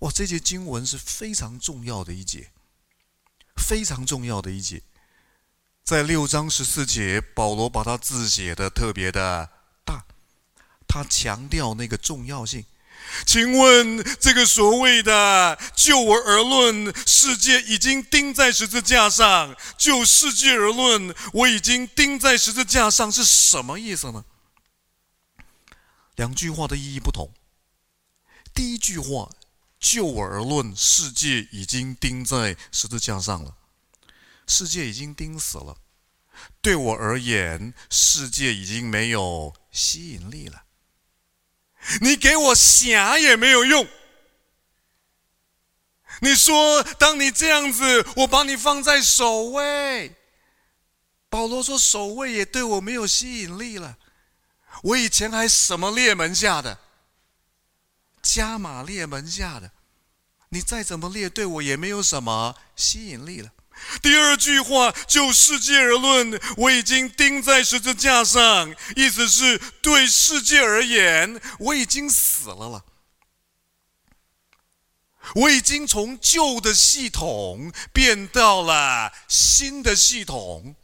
[0.01, 2.53] 哇，这节经文是非常重要的一节，
[3.57, 4.83] 非常重要的一节。
[5.89, 9.49] 在六章十四节，保罗把他字写的特别的
[9.87, 10.05] 大，
[10.87, 12.67] 他强调那个重要性。
[13.25, 24.27] 请问，这个所谓的“就我而论，世界已经钉在十字架上；就世界而论，我已经钉在十字架上”是什么意思呢？
[26.17, 27.33] 两句话的意义不同。
[28.53, 29.31] 第一句话
[29.81, 33.55] ，“就我而论，世界已经钉在十字架上了。”
[34.49, 35.77] 世界已经钉死了，
[36.61, 40.65] 对我而言，世界已经没有吸引力了。
[42.01, 43.87] 你给我想也没有用。
[46.21, 50.17] 你说，当你这样子，我把你放在首位。
[51.29, 53.99] 保罗说，首位也对我没有吸引力了。
[54.83, 56.81] 我以前还什么列门下的，
[58.23, 59.71] 加马列门下的，
[60.49, 63.53] 你再怎么列，对我也没有什么吸引力了。
[64.03, 72.85] 第二句话，就世界而论，我已经钉在十字架上，意思是对世界而言，我已经死了了。
[75.35, 80.75] 我已经从旧的系统变到了新的系统。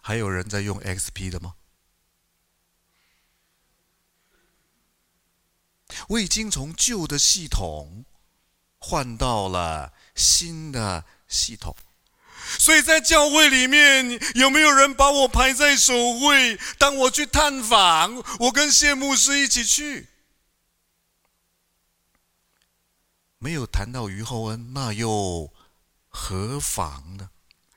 [0.00, 1.54] 还有人在用 XP 的吗？
[6.08, 8.04] 我已经从旧的系统。
[8.84, 11.76] 换到了新的系统，
[12.58, 16.58] 所以在教会里面有没有人把我排在首位？
[16.78, 20.08] 当我去探访，我跟谢牧师一起去，
[23.38, 25.52] 没有谈到于厚恩，那又
[26.08, 27.30] 何妨呢？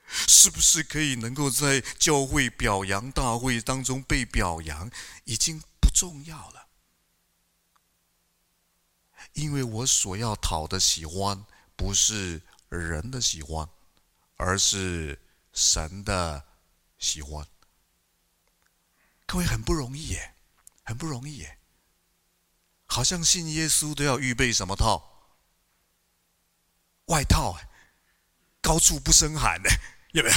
[0.08, 4.90] 是不是可以能够在教会表扬大会当中被表扬，
[5.24, 6.55] 已经不重要了。
[9.36, 11.44] 因为我所要讨的喜欢，
[11.76, 13.68] 不是人的喜欢，
[14.36, 15.20] 而是
[15.52, 16.42] 神的
[16.98, 17.46] 喜欢。
[19.26, 20.34] 各位很不容易耶，
[20.82, 21.58] 很不容易耶。
[22.86, 25.36] 好像信耶稣都要预备什么套？
[27.06, 27.58] 外套，
[28.62, 29.68] 高处不胜寒的，
[30.12, 30.36] 有没有？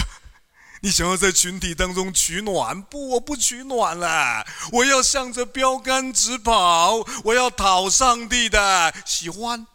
[0.81, 2.81] 你想要在群体当中取暖？
[2.81, 4.45] 不，我不取暖了。
[4.71, 9.67] 我要向着标杆直跑，我要讨上帝的喜欢。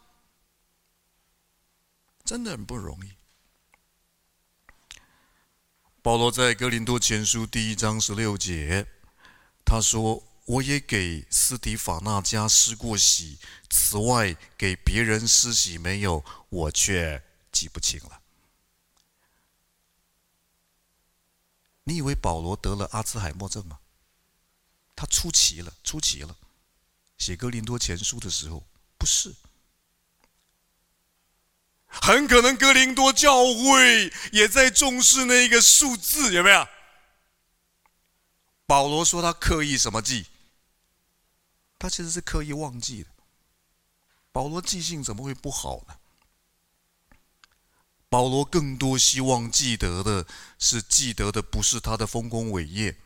[2.24, 3.10] 真的很不容易。
[6.00, 8.86] 保罗在哥林多前书第一章十六节，
[9.64, 13.38] 他说：“我也给斯提法纳家施过洗，
[13.68, 18.20] 此外给别人施洗没有，我却记不清了。”
[21.84, 23.78] 你以为保罗得了阿兹海默症吗？
[24.96, 26.36] 他出奇了，出奇了。
[27.18, 28.66] 写哥林多前书的时候，
[28.98, 29.34] 不是。
[31.86, 36.66] 很可能哥林多教会也在重视那一个数字，有没有？
[38.66, 40.26] 保罗说他刻意什么记？
[41.78, 43.10] 他其实是刻意忘记的。
[44.32, 45.96] 保罗记性怎么会不好呢？
[48.14, 50.24] 保罗更多希望记得的
[50.60, 52.96] 是记得的不是他的丰功伟业，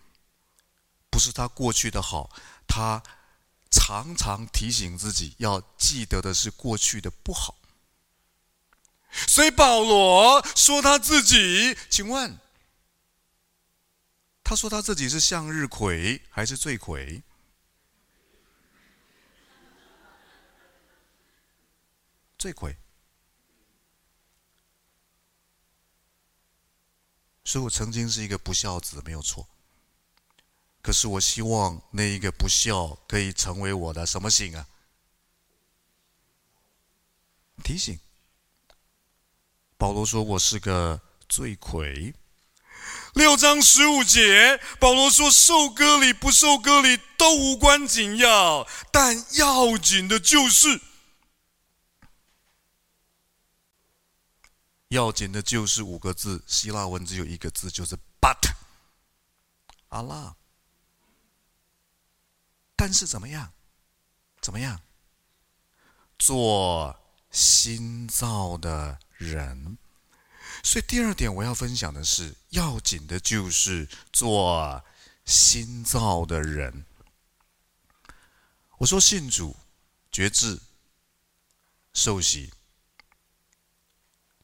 [1.08, 2.28] 不是他过去的好，
[2.66, 3.02] 他
[3.70, 7.56] 常常提醒自己要记得的是过去的不好。
[9.26, 12.38] 所以保罗说他自己，请问，
[14.44, 17.22] 他说他自己是向日葵还是罪魁？
[22.36, 22.76] 罪魁。
[27.48, 29.48] 所以我曾经是一个不孝子，没有错。
[30.82, 34.66] 可是我希望那一个不孝可以成为我的什么醒啊？
[37.64, 37.98] 提醒。
[39.78, 42.14] 保罗说：“我是个罪魁。”
[43.16, 50.82] 六章十五节，保罗说：“受割礼不受割礼都无关紧要，但要紧的就是，
[54.88, 58.54] 要紧的就是五个字，希腊文只有一个字，就是 ‘but’。
[59.88, 60.36] 阿拉，
[62.76, 63.52] 但是怎么样？
[64.40, 64.80] 怎么样？
[66.18, 66.98] 做
[67.30, 69.76] 新造的。”人，
[70.62, 74.84] 所以第二点我要分享的是，要紧的就是做
[75.24, 76.86] 新造的人。
[78.76, 79.56] 我说信主、
[80.12, 80.60] 觉知、
[81.92, 82.52] 受洗，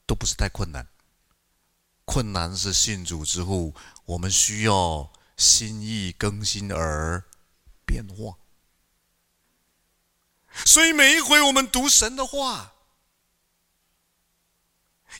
[0.05, 0.87] 都不是太困难，
[2.05, 3.73] 困难是信主之后，
[4.05, 7.23] 我们需要心意更新而
[7.85, 8.37] 变化。
[10.65, 12.73] 所以每一回我们读神的话。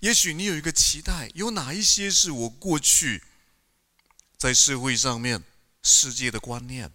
[0.02, 3.24] 也许你有一个期待，有哪一些是我过去
[4.38, 5.41] 在社会上面
[5.82, 6.91] 世界的观念，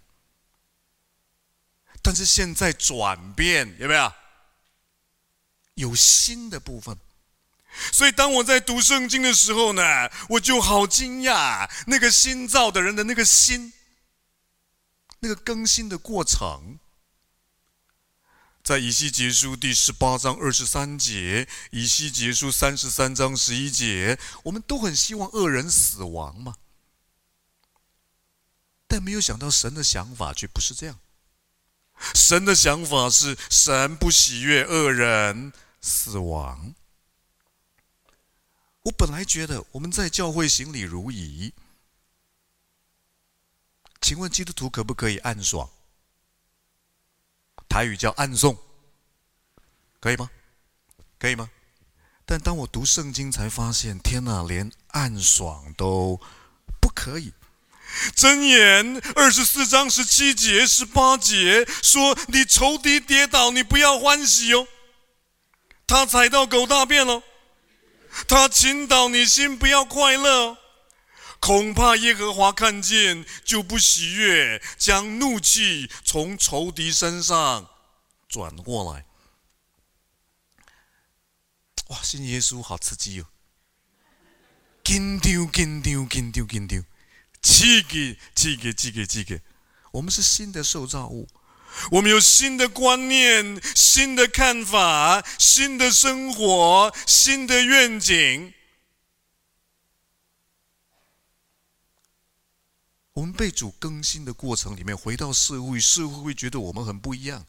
[2.03, 4.13] 但是现在转变，有没有？
[5.75, 6.99] 有新的部分，
[7.93, 13.73] 所以当我在读圣经的时候呢，我就好惊讶，那个新造的人的那个心，
[15.21, 16.79] 那个更新的过程。
[18.63, 26.57] 在以西结书第十八章二十三节，以西结书三十三章十一节，我们都很希望恶人死亡嘛，
[28.87, 30.99] 但没有想到神的想法却不是这样。
[32.15, 36.75] 神的想法是，神不喜悦恶人死亡。
[38.83, 41.53] 我本来觉得我们在教会行礼如仪，
[44.01, 45.69] 请问基督徒可不可以暗爽？
[47.69, 48.57] 台语叫暗送，
[50.01, 50.31] 可以吗？
[51.19, 51.51] 可以吗？
[52.25, 56.21] 但当我读圣经才发现，天哪，连暗爽都
[56.81, 57.33] 不可以。
[58.15, 64.67] 箴言二十四章十七节、十八节说：“你仇敌跌倒，你不要欢喜哦；
[65.87, 67.23] 他踩到狗大便了，
[68.29, 70.59] 他倾倒，你心不要快乐。
[71.41, 77.71] 恐怕耶和华看见就不喜悦，将怒气从仇敌身上
[78.29, 79.07] 转过来。
[81.89, 83.27] 哇，信耶稣好刺激哦！
[84.85, 86.85] 紧张紧张紧张紧张，
[87.43, 89.41] 刺激刺激刺激刺激！
[89.93, 91.27] 我们是新的受造物，
[91.91, 98.53] 我们有新的观念、新的看法、新的生活、新的愿景。
[103.13, 107.45] 我们被主更新的过程里面，回到社会，社会会觉得我们很不一样，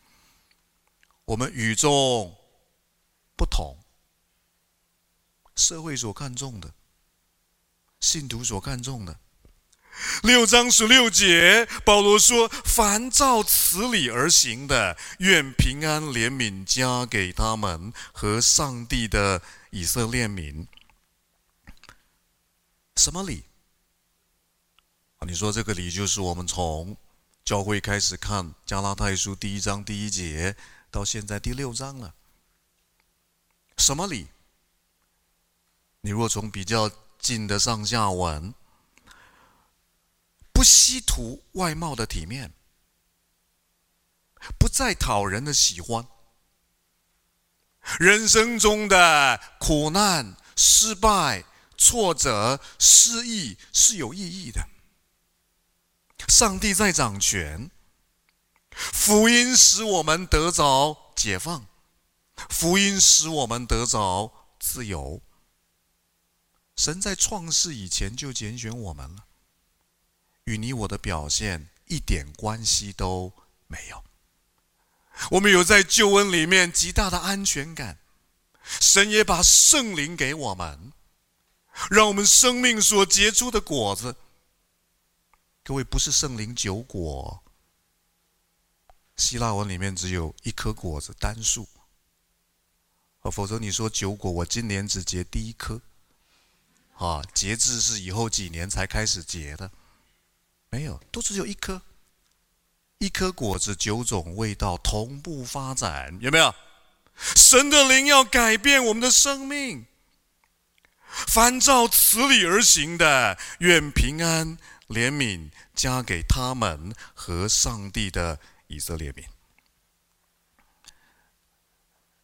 [1.25, 2.35] 我们与众
[3.37, 3.77] 不同。
[5.55, 6.73] 社会所看重的，
[7.99, 9.19] 信徒所看重的。
[10.23, 20.67] 六章十六节，保罗说：“凡照此理而行的，愿平安怜悯加给他们和上帝的以色列民。”
[22.97, 23.43] 什么理？
[25.25, 26.97] 你说这个理就是我们从
[27.45, 30.55] 教会开始看加拉太书第一章第一节
[30.89, 32.13] 到现在第六章了。
[33.77, 34.27] 什么理？
[36.01, 36.89] 你若从比较
[37.19, 38.53] 近的上下文，
[40.61, 42.53] 不稀图外貌的体面，
[44.59, 46.07] 不再讨人的喜欢，
[47.99, 51.45] 人生中的苦难、失败、
[51.79, 54.69] 挫折、失意是有意义的。
[56.27, 57.71] 上帝在掌权，
[58.69, 61.65] 福音使我们得着解放，
[62.51, 65.23] 福音使我们得着自由。
[66.75, 69.25] 神在创世以前就拣选我们了，
[70.51, 73.31] 与你我的表现一点关系都
[73.67, 74.03] 没有。
[75.31, 77.99] 我们有在救恩里面极大的安全感，
[78.63, 80.91] 神也把圣灵给我们，
[81.89, 84.17] 让我们生命所结出的果子。
[85.63, 87.41] 各位不是圣灵九果，
[89.15, 91.69] 希腊文里面只有一颗果子单数，
[93.31, 95.79] 否则你说九果，我今年只结第一颗。
[96.97, 99.71] 啊，节制是以后几年才开始结的，
[100.71, 101.81] 没有，都只有一颗，
[102.99, 106.55] 一颗果子九种味道同步发展，有没有？
[107.35, 109.85] 神的灵要改变我们的生命，
[111.27, 114.57] 凡照此理而行的，愿平安
[114.87, 119.25] 怜悯加给他们和上帝的以色列民。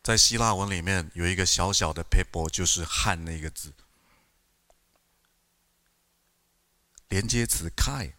[0.02, 3.74] 在希腊文里面有一个小小的 pebble，就是“汉”那个字。
[7.10, 8.14] 连接词 “kai”，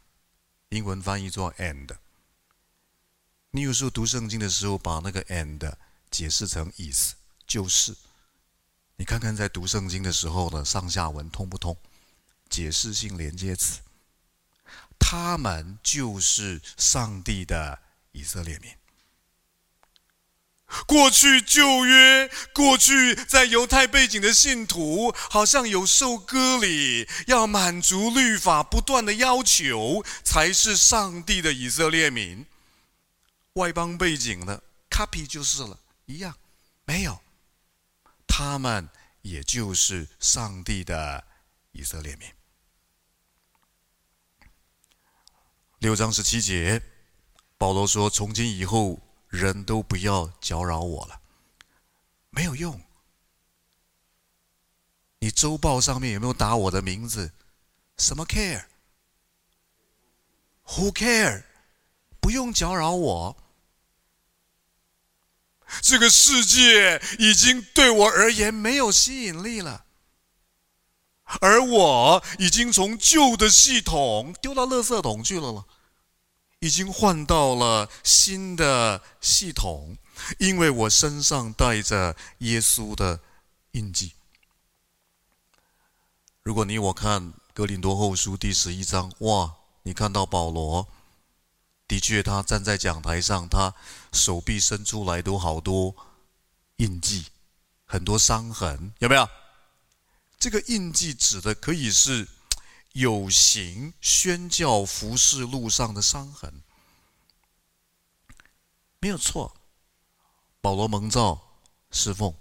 [0.70, 1.96] 英文翻译作 “and”。
[3.52, 5.74] 你有时候读圣经的时候，把那个 “and”
[6.10, 7.14] 解释成 “is”，
[7.46, 7.96] 就是。
[8.96, 11.76] 你看看在读圣经的时候呢，上下文通不通？
[12.50, 13.80] 解释性连接词，
[14.98, 17.80] 他们就是上帝的
[18.12, 18.70] 以色列民。
[20.86, 32.44] 过去旧约，过去在犹太背景的信徒，好像有受割礼，要满足律法不断的要求，才是上帝的以色列民。
[33.54, 36.36] 外邦背景的 copy 就是了，一样，
[36.84, 37.18] 没有，
[38.26, 38.88] 他们
[39.22, 41.24] 也就是上帝的
[41.72, 42.28] 以色列民。
[45.78, 46.82] 六章十七节，
[47.56, 51.20] 保罗说：“从今以后。”人都不要搅扰我了，
[52.31, 52.81] 没有用。
[55.20, 57.33] 你周报上面有没有打我的名字？
[57.97, 61.45] 什么 care？Who care？
[62.20, 63.37] 不用搅扰我。
[65.83, 69.85] 这个世界已经对我而言没有吸引力了，
[71.41, 75.66] 而我已经从旧的系统丢到垃圾桶去了了。
[76.61, 79.96] 已经换到了新的系统，
[80.38, 83.20] 因为我身上带着耶稣的
[83.72, 84.14] 印记。
[86.42, 89.54] 如果你我看哥林多后书第十一章，哇，
[89.84, 90.88] 你看到保罗，
[91.86, 93.74] 的确他站在讲台上，他
[94.12, 95.94] 手臂伸出来都好多
[96.76, 97.26] 印记，
[97.84, 99.28] 很多伤痕，有没有？
[100.40, 102.26] 这个印记指的可以是。
[102.99, 106.64] 有形宣教服事路上的伤痕，
[108.99, 109.57] 没有错。
[110.61, 111.61] 保罗蒙召
[111.92, 112.34] 侍奉，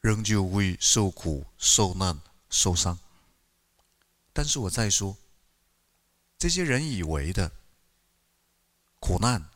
[0.00, 2.98] 仍旧会受苦、受难、受伤。
[4.32, 5.16] 但是我再说，
[6.36, 7.52] 这些人以为的
[8.98, 9.48] 苦难、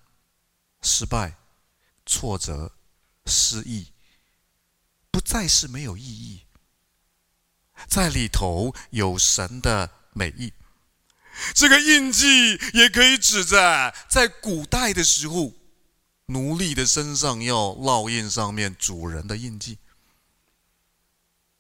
[0.83, 1.37] 失败、
[2.07, 2.77] 挫折、
[3.27, 3.93] 失意，
[5.11, 6.45] 不再是没有意义。
[7.87, 10.53] 在里头有神的美意，
[11.55, 15.53] 这个印记也可以指着在古代的时候，
[16.27, 19.79] 奴隶的身上要烙印上面主人的印记，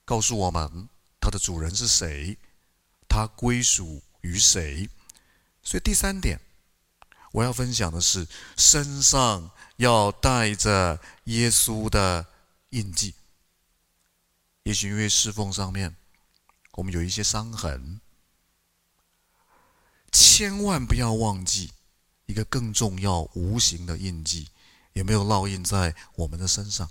[0.04, 0.88] 告诉我们
[1.20, 2.36] 他的主人是谁，
[3.08, 4.90] 他归属于谁。
[5.62, 6.40] 所以第三点，
[7.32, 12.26] 我要分享的是身上要带着耶稣的
[12.70, 13.14] 印记。
[14.64, 15.94] 也许因为侍奉上面。
[16.78, 18.00] 我们有一些伤痕，
[20.12, 21.72] 千万不要忘记
[22.26, 24.50] 一个更重要、无形的印记，
[24.92, 26.88] 有没有烙印在我们的身上？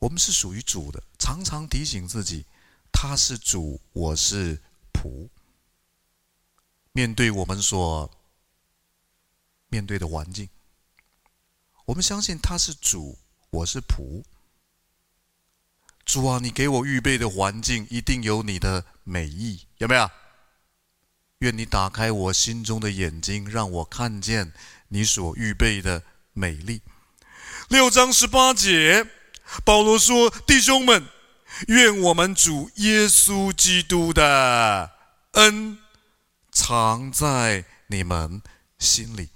[0.00, 2.44] 我们是属于主的，常常提醒自己，
[2.90, 4.60] 他是主，我是
[4.92, 5.28] 仆。
[6.90, 8.10] 面对我们所
[9.68, 10.48] 面对的环境，
[11.84, 13.16] 我们相信他是主，
[13.50, 14.24] 我是仆。
[16.10, 20.10] 主啊，你给我预备的环境一定有你的美意，有没有？
[21.38, 24.52] 愿你打开我心中的眼睛，让我看见
[24.88, 26.02] 你所预备的
[26.32, 26.82] 美丽。
[27.68, 29.06] 六章十八节，
[29.64, 31.06] 保罗说：“弟兄们，
[31.68, 34.90] 愿我们主耶稣基督的
[35.34, 35.78] 恩
[36.50, 38.42] 藏在你们
[38.80, 39.28] 心里。”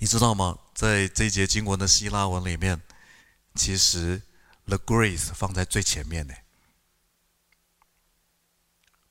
[0.00, 0.58] 你知道吗？
[0.74, 2.82] 在这节经文的希腊文里面，
[3.54, 4.20] 其实
[4.66, 6.34] “the grace” 放在最前面呢。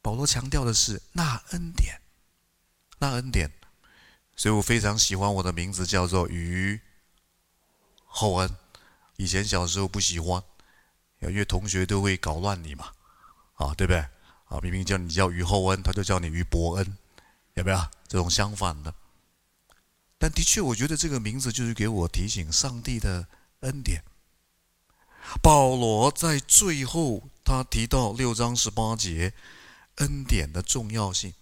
[0.01, 1.99] 保罗强调的是那恩典，
[2.99, 3.51] 那恩典，
[4.35, 6.79] 所以我非常喜欢我的名字叫做于
[8.05, 8.55] 厚恩。
[9.15, 10.43] 以前小时候不喜欢，
[11.21, 12.91] 因为同学都会搞乱你嘛，
[13.55, 13.99] 啊，对不对？
[14.45, 16.97] 啊，明明叫你叫于厚恩，他就叫你于伯恩，
[17.55, 17.77] 有没有
[18.07, 18.93] 这种相反的？
[20.19, 23.27] 但的确，我觉得这个名字就是给我提醒上帝的
[23.61, 24.03] 恩典。
[25.41, 29.33] 保罗在最后他提到六章十八节。
[29.99, 31.33] 恩典的重要性。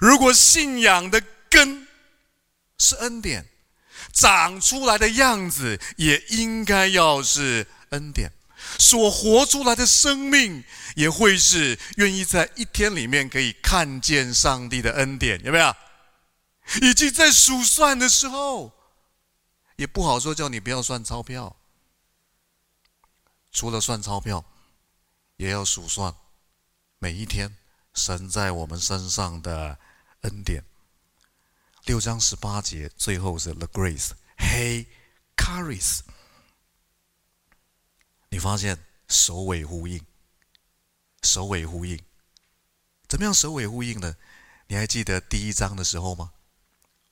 [0.00, 1.86] 如果信仰的根
[2.78, 3.46] 是恩典，
[4.14, 8.32] 长出来的样子也应该要是恩典，
[8.78, 10.64] 所活出来的生命
[10.96, 15.76] 也会是愿意在一天里面可以看见上帝的恩典，有没有？
[16.80, 18.72] 以及在数算的时候，
[19.76, 21.54] 也不好说叫你不要算钞票，
[23.50, 24.44] 除了算钞票，
[25.36, 26.14] 也要数算
[26.98, 27.56] 每一天。
[27.94, 29.76] 神在我们身上的
[30.20, 30.64] 恩典，
[31.84, 34.86] 六章十八节最后是 the grace，he
[35.36, 36.02] carries。
[38.28, 38.78] 你发现
[39.08, 40.06] 首尾呼应，
[41.24, 41.98] 首尾呼应，
[43.08, 44.14] 怎么样首尾呼应呢？
[44.68, 46.32] 你还记得第一章的时候吗？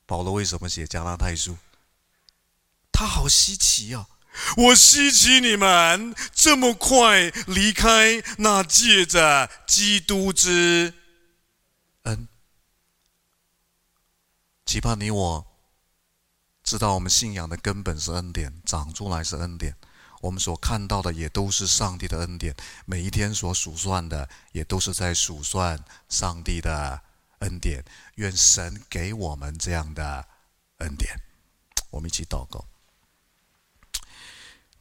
[0.05, 1.57] 保罗为什么写加拉太书？
[2.93, 4.09] 他好稀奇啊！
[4.57, 10.95] 我希奇你们这么快离开那借着基督之
[12.03, 12.29] 恩，
[14.65, 15.47] 期盼你我
[16.63, 19.77] 知道我们信仰的根本是恩典，长出来是恩典，
[20.21, 27.01] 我们所看到的也都是上帝的恩典，每一天所数算的也都是在数算上帝的
[27.39, 27.85] 恩典。
[28.17, 30.27] 愿神给我们这样的
[30.79, 31.21] 恩典，
[31.91, 32.65] 我们一起祷告。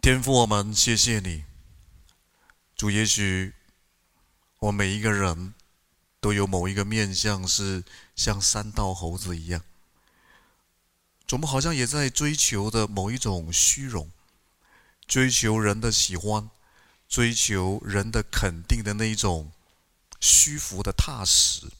[0.05, 1.45] 天父，我们谢谢你，
[2.77, 2.91] 主。
[2.91, 3.55] 也许
[4.59, 5.55] 我每一个人
[6.19, 7.83] 都有某一个面相是
[8.15, 9.63] 像三道猴子一样，
[11.31, 14.11] 我们好像也在追求的某一种虚荣，
[15.07, 16.51] 追求人的喜欢，
[17.09, 19.51] 追求人的肯定的那一种
[20.19, 21.71] 虚浮的踏实。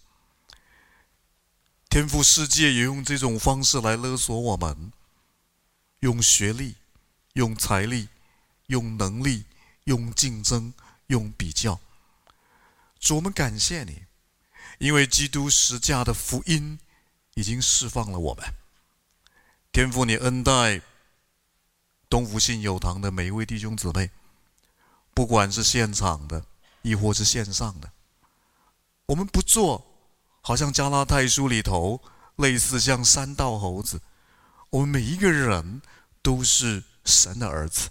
[1.91, 4.91] 天父，世界也用这种方式来勒索我们，
[5.99, 6.77] 用学历，
[7.33, 8.07] 用财力。
[8.67, 9.45] 用能力，
[9.85, 10.73] 用竞争，
[11.07, 11.79] 用比较。
[12.99, 14.03] 主，我们感谢你，
[14.79, 16.79] 因为基督十架的福音
[17.35, 18.45] 已经释放了我们。
[19.71, 20.81] 天父，你恩待
[22.09, 24.09] 东福信友堂的每一位弟兄姊妹，
[25.13, 26.45] 不管是现场的，
[26.81, 27.91] 亦或是线上的，
[29.07, 29.85] 我们不做
[30.41, 32.01] 好像加拉太书里头
[32.37, 34.01] 类似像三道猴子，
[34.69, 35.81] 我们每一个人
[36.21, 37.89] 都是神的儿子。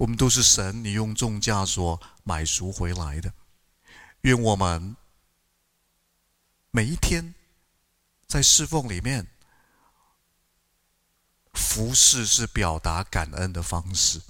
[0.00, 3.34] 我们都是神，你用重价所买赎回来的。
[4.22, 4.96] 愿我们
[6.70, 7.34] 每一天
[8.26, 9.26] 在侍奉里面
[11.52, 14.22] 服侍，是表达感恩的方式。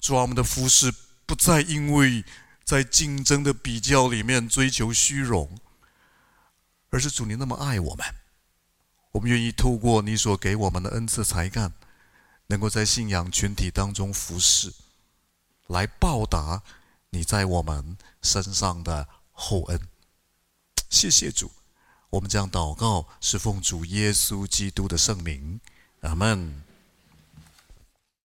[0.00, 0.92] 主啊，我们的服侍
[1.26, 2.24] 不再因为
[2.64, 5.60] 在竞争的比较里面追求虚荣，
[6.90, 8.04] 而是主你那么爱我们，
[9.12, 11.72] 我们愿意透过你所给我们的恩赐才干。
[12.48, 14.72] 能够在信仰群体当中服侍，
[15.66, 16.62] 来报答
[17.10, 19.80] 你在我们身上的厚恩。
[20.88, 21.50] 谢谢主，
[22.10, 25.60] 我们将祷告是奉主耶稣基督的圣名，
[26.02, 26.65] 阿门。